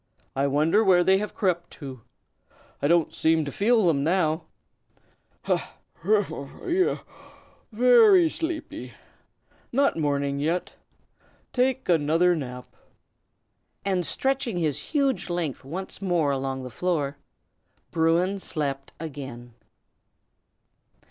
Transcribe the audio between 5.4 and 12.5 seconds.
Ha! humph! Yaow! very sleepy! Not morning yet; take another